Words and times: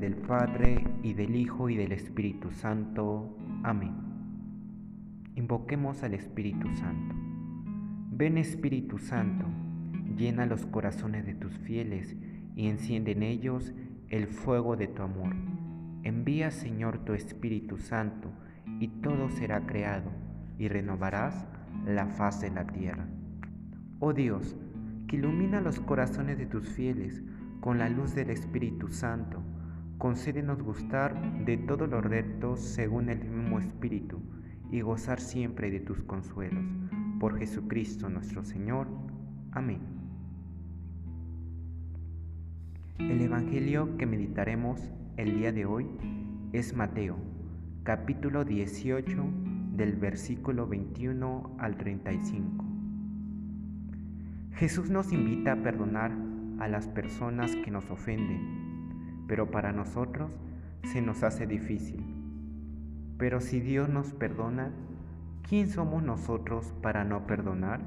del 0.00 0.16
Padre, 0.16 0.82
y 1.02 1.12
del 1.12 1.36
Hijo, 1.36 1.68
y 1.68 1.76
del 1.76 1.92
Espíritu 1.92 2.50
Santo. 2.50 3.36
Amén. 3.62 3.92
Invoquemos 5.36 6.02
al 6.02 6.14
Espíritu 6.14 6.68
Santo. 6.74 7.14
Ven 8.10 8.38
Espíritu 8.38 8.96
Santo, 8.96 9.44
llena 10.16 10.46
los 10.46 10.64
corazones 10.64 11.26
de 11.26 11.34
tus 11.34 11.52
fieles, 11.58 12.16
y 12.56 12.68
enciende 12.68 13.12
en 13.12 13.22
ellos 13.22 13.74
el 14.08 14.26
fuego 14.26 14.76
de 14.76 14.88
tu 14.88 15.02
amor. 15.02 15.34
Envía, 16.02 16.50
Señor, 16.50 17.04
tu 17.04 17.12
Espíritu 17.12 17.76
Santo, 17.76 18.30
y 18.80 18.88
todo 18.88 19.28
será 19.28 19.66
creado, 19.66 20.10
y 20.58 20.68
renovarás 20.68 21.46
la 21.84 22.06
faz 22.06 22.40
de 22.40 22.50
la 22.50 22.66
tierra. 22.66 23.06
Oh 23.98 24.14
Dios, 24.14 24.56
que 25.06 25.16
ilumina 25.16 25.60
los 25.60 25.78
corazones 25.78 26.38
de 26.38 26.46
tus 26.46 26.66
fieles 26.70 27.22
con 27.60 27.76
la 27.76 27.90
luz 27.90 28.14
del 28.14 28.30
Espíritu 28.30 28.88
Santo, 28.88 29.42
concédenos 30.00 30.62
gustar 30.62 31.44
de 31.44 31.58
todos 31.58 31.86
los 31.86 32.02
retos 32.02 32.58
según 32.60 33.10
el 33.10 33.22
mismo 33.22 33.58
Espíritu 33.58 34.18
y 34.72 34.80
gozar 34.80 35.20
siempre 35.20 35.70
de 35.70 35.78
tus 35.78 36.02
consuelos. 36.02 36.64
Por 37.20 37.38
Jesucristo 37.38 38.08
nuestro 38.08 38.42
Señor. 38.42 38.88
Amén. 39.52 39.80
El 42.98 43.20
Evangelio 43.20 43.98
que 43.98 44.06
meditaremos 44.06 44.80
el 45.18 45.38
día 45.38 45.52
de 45.52 45.66
hoy 45.66 45.86
es 46.54 46.74
Mateo, 46.74 47.16
capítulo 47.82 48.46
18, 48.46 49.22
del 49.76 49.96
versículo 49.96 50.66
21 50.66 51.56
al 51.58 51.76
35. 51.76 52.64
Jesús 54.54 54.88
nos 54.88 55.12
invita 55.12 55.52
a 55.52 55.62
perdonar 55.62 56.10
a 56.58 56.68
las 56.68 56.88
personas 56.88 57.54
que 57.56 57.70
nos 57.70 57.90
ofenden, 57.90 58.59
pero 59.30 59.48
para 59.48 59.70
nosotros 59.70 60.36
se 60.90 61.00
nos 61.00 61.22
hace 61.22 61.46
difícil. 61.46 62.04
Pero 63.16 63.40
si 63.40 63.60
Dios 63.60 63.88
nos 63.88 64.12
perdona, 64.12 64.72
¿quién 65.48 65.68
somos 65.68 66.02
nosotros 66.02 66.74
para 66.82 67.04
no 67.04 67.28
perdonar? 67.28 67.80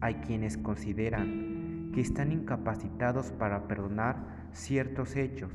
Hay 0.00 0.14
quienes 0.24 0.56
consideran 0.56 1.90
que 1.92 2.00
están 2.00 2.30
incapacitados 2.30 3.32
para 3.32 3.66
perdonar 3.66 4.46
ciertos 4.52 5.16
hechos, 5.16 5.50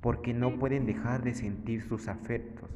porque 0.00 0.34
no 0.34 0.58
pueden 0.58 0.84
dejar 0.84 1.22
de 1.22 1.34
sentir 1.34 1.82
sus 1.82 2.08
afectos, 2.08 2.68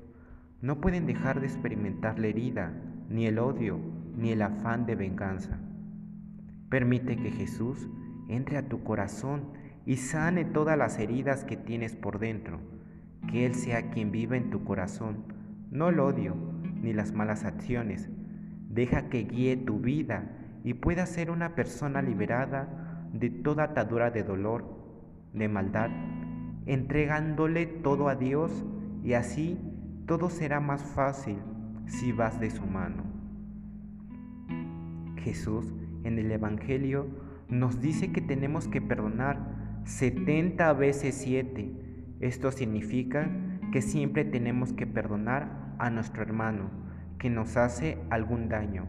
no 0.62 0.80
pueden 0.80 1.06
dejar 1.06 1.40
de 1.40 1.48
experimentar 1.48 2.20
la 2.20 2.28
herida, 2.28 2.72
ni 3.08 3.26
el 3.26 3.40
odio, 3.40 3.80
ni 4.16 4.30
el 4.30 4.42
afán 4.42 4.86
de 4.86 4.94
venganza. 4.94 5.58
Permite 6.68 7.16
que 7.16 7.32
Jesús 7.32 7.88
entre 8.28 8.58
a 8.58 8.68
tu 8.68 8.84
corazón 8.84 9.64
y 9.86 9.96
sane 9.96 10.44
todas 10.44 10.78
las 10.78 10.98
heridas 10.98 11.44
que 11.44 11.56
tienes 11.56 11.96
por 11.96 12.18
dentro. 12.18 12.60
Que 13.28 13.46
Él 13.46 13.54
sea 13.54 13.90
quien 13.90 14.10
viva 14.10 14.36
en 14.36 14.50
tu 14.50 14.64
corazón, 14.64 15.24
no 15.70 15.88
el 15.88 16.00
odio 16.00 16.36
ni 16.82 16.92
las 16.92 17.12
malas 17.12 17.44
acciones. 17.44 18.08
Deja 18.68 19.08
que 19.08 19.24
guíe 19.24 19.56
tu 19.56 19.78
vida 19.78 20.30
y 20.64 20.74
puedas 20.74 21.08
ser 21.08 21.30
una 21.30 21.54
persona 21.54 22.02
liberada 22.02 22.68
de 23.12 23.30
toda 23.30 23.64
atadura 23.64 24.10
de 24.10 24.22
dolor, 24.22 24.64
de 25.32 25.48
maldad, 25.48 25.90
entregándole 26.66 27.66
todo 27.66 28.08
a 28.08 28.16
Dios 28.16 28.64
y 29.02 29.12
así 29.12 29.58
todo 30.06 30.30
será 30.30 30.60
más 30.60 30.82
fácil 30.82 31.36
si 31.86 32.12
vas 32.12 32.40
de 32.40 32.50
su 32.50 32.64
mano. 32.66 33.04
Jesús 35.16 35.72
en 36.04 36.18
el 36.18 36.30
Evangelio 36.30 37.06
nos 37.48 37.80
dice 37.80 38.12
que 38.12 38.20
tenemos 38.20 38.68
que 38.68 38.80
perdonar 38.80 39.63
70 39.84 40.72
veces 40.72 41.14
7. 41.16 41.70
Esto 42.20 42.50
significa 42.50 43.30
que 43.70 43.82
siempre 43.82 44.24
tenemos 44.24 44.72
que 44.72 44.86
perdonar 44.86 45.74
a 45.78 45.90
nuestro 45.90 46.22
hermano 46.22 46.70
que 47.18 47.28
nos 47.28 47.56
hace 47.56 47.98
algún 48.08 48.48
daño. 48.48 48.86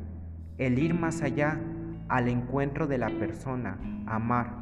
El 0.58 0.80
ir 0.80 0.94
más 0.94 1.22
allá 1.22 1.60
al 2.08 2.30
encuentro 2.30 2.88
de 2.88 2.98
la 2.98 3.10
persona, 3.10 3.78
amar, 4.06 4.56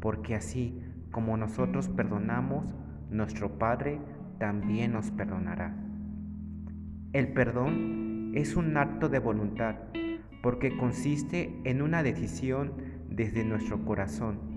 porque 0.00 0.36
así 0.36 0.80
como 1.10 1.36
nosotros 1.36 1.88
perdonamos, 1.88 2.64
nuestro 3.10 3.58
Padre 3.58 3.98
también 4.38 4.92
nos 4.92 5.10
perdonará. 5.10 5.74
El 7.12 7.32
perdón 7.32 8.32
es 8.34 8.54
un 8.54 8.76
acto 8.76 9.08
de 9.08 9.18
voluntad 9.18 9.76
porque 10.42 10.76
consiste 10.76 11.60
en 11.64 11.82
una 11.82 12.04
decisión 12.04 12.72
desde 13.08 13.44
nuestro 13.44 13.84
corazón. 13.84 14.55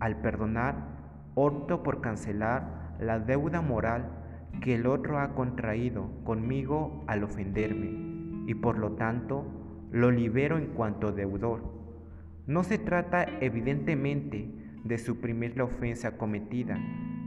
Al 0.00 0.20
perdonar, 0.20 0.98
opto 1.34 1.82
por 1.82 2.00
cancelar 2.00 2.96
la 3.00 3.18
deuda 3.18 3.60
moral 3.60 4.10
que 4.60 4.74
el 4.74 4.86
otro 4.86 5.18
ha 5.18 5.34
contraído 5.34 6.10
conmigo 6.24 7.04
al 7.06 7.24
ofenderme 7.24 8.08
y 8.46 8.54
por 8.54 8.78
lo 8.78 8.92
tanto 8.92 9.44
lo 9.90 10.10
libero 10.10 10.58
en 10.58 10.66
cuanto 10.66 11.12
deudor. 11.12 11.62
No 12.46 12.62
se 12.62 12.78
trata 12.78 13.24
evidentemente 13.40 14.50
de 14.84 14.98
suprimir 14.98 15.56
la 15.56 15.64
ofensa 15.64 16.16
cometida, 16.16 16.78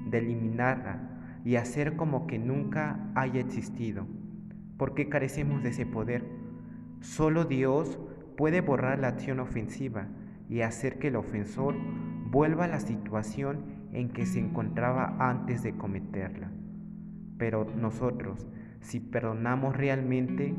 de 0.09 0.17
eliminarla 0.17 1.39
y 1.45 1.55
hacer 1.55 1.95
como 1.95 2.27
que 2.27 2.39
nunca 2.39 3.11
haya 3.15 3.39
existido, 3.39 4.07
porque 4.77 5.09
carecemos 5.09 5.61
de 5.63 5.69
ese 5.69 5.85
poder. 5.85 6.25
Solo 7.01 7.45
Dios 7.45 7.99
puede 8.35 8.61
borrar 8.61 8.99
la 8.99 9.09
acción 9.09 9.39
ofensiva 9.39 10.07
y 10.49 10.61
hacer 10.61 10.99
que 10.99 11.09
el 11.09 11.15
ofensor 11.15 11.75
vuelva 12.31 12.65
a 12.65 12.69
la 12.69 12.79
situación 12.79 13.59
en 13.91 14.09
que 14.09 14.25
se 14.25 14.39
encontraba 14.39 15.17
antes 15.19 15.63
de 15.63 15.73
cometerla. 15.73 16.49
Pero 17.37 17.65
nosotros, 17.75 18.47
si 18.79 19.01
perdonamos 19.01 19.75
realmente, 19.75 20.55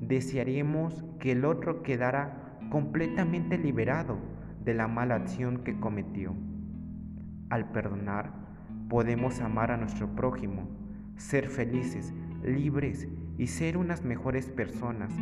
desearíamos 0.00 1.04
que 1.20 1.32
el 1.32 1.44
otro 1.44 1.82
quedara 1.82 2.58
completamente 2.70 3.56
liberado 3.56 4.18
de 4.64 4.74
la 4.74 4.88
mala 4.88 5.14
acción 5.14 5.58
que 5.58 5.78
cometió. 5.78 6.34
Al 7.50 7.70
perdonar, 7.70 8.32
podemos 8.88 9.40
amar 9.40 9.70
a 9.70 9.76
nuestro 9.76 10.08
prójimo, 10.16 10.68
ser 11.16 11.48
felices, 11.48 12.12
libres 12.42 13.06
y 13.38 13.46
ser 13.46 13.76
unas 13.76 14.04
mejores 14.04 14.48
personas, 14.48 15.12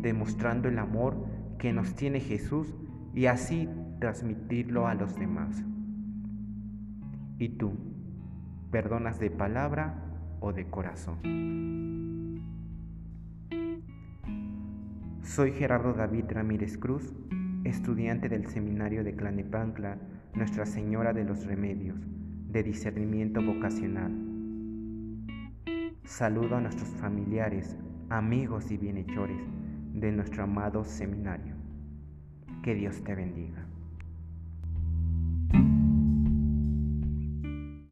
demostrando 0.00 0.68
el 0.68 0.78
amor 0.78 1.26
que 1.58 1.72
nos 1.74 1.94
tiene 1.94 2.20
Jesús 2.20 2.74
y 3.14 3.26
así 3.26 3.68
transmitirlo 4.02 4.88
a 4.88 4.94
los 4.94 5.14
demás. 5.14 5.64
¿Y 7.38 7.50
tú, 7.50 7.70
perdonas 8.72 9.20
de 9.20 9.30
palabra 9.30 9.94
o 10.40 10.52
de 10.52 10.68
corazón? 10.68 11.20
Soy 15.22 15.52
Gerardo 15.52 15.92
David 15.92 16.24
Ramírez 16.30 16.76
Cruz, 16.78 17.14
estudiante 17.62 18.28
del 18.28 18.48
Seminario 18.48 19.04
de 19.04 19.14
Clanepancla, 19.14 19.98
Nuestra 20.34 20.66
Señora 20.66 21.12
de 21.12 21.22
los 21.22 21.46
Remedios, 21.46 22.00
de 22.48 22.64
discernimiento 22.64 23.40
vocacional. 23.40 24.10
Saludo 26.02 26.56
a 26.56 26.60
nuestros 26.60 26.88
familiares, 26.96 27.76
amigos 28.10 28.72
y 28.72 28.78
bienhechores 28.78 29.38
de 29.94 30.10
nuestro 30.10 30.42
amado 30.42 30.82
seminario. 30.82 31.54
Que 32.64 32.74
Dios 32.74 33.04
te 33.04 33.14
bendiga. 33.14 33.71